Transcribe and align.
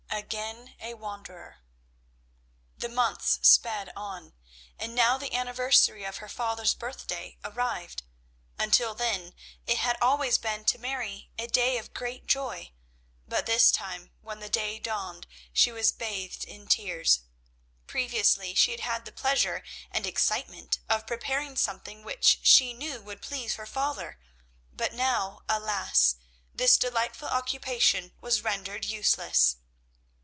AGAIN 0.13 0.75
A 0.81 0.93
WANDERER. 0.93 1.57
The 2.77 2.89
months 2.89 3.39
sped 3.41 3.91
on, 3.95 4.33
and 4.77 4.93
now 4.93 5.17
the 5.17 5.33
anniversary 5.33 6.03
of 6.03 6.17
her 6.17 6.27
father's 6.29 6.73
birthday 6.73 7.37
arrived. 7.43 8.03
Until 8.59 8.93
then 8.93 9.33
it 9.65 9.79
had 9.79 9.97
always 10.01 10.37
been 10.37 10.63
to 10.65 10.77
Mary 10.77 11.31
a 11.39 11.47
day 11.47 11.77
of 11.77 11.93
great 11.93 12.27
joy, 12.27 12.71
but 13.27 13.45
this 13.45 13.71
time, 13.71 14.11
when 14.21 14.39
the 14.41 14.49
day 14.49 14.79
dawned, 14.79 15.27
she 15.53 15.71
was 15.71 15.91
bathed 15.91 16.43
in 16.45 16.67
tears. 16.67 17.21
Previously 17.87 18.53
she 18.53 18.71
had 18.71 18.81
had 18.81 19.05
the 19.05 19.11
pleasure 19.11 19.63
and 19.89 20.05
excitement 20.05 20.79
of 20.89 21.07
preparing 21.07 21.55
something 21.57 22.03
which 22.03 22.39
she 22.43 22.73
knew 22.73 23.01
would 23.01 23.21
please 23.21 23.55
her 23.55 23.65
father, 23.65 24.17
but 24.71 24.93
now, 24.93 25.41
alas, 25.49 26.15
this 26.53 26.77
delightful 26.77 27.27
occupation 27.29 28.11
was 28.21 28.43
rendered 28.43 28.85
useless! 28.85 29.55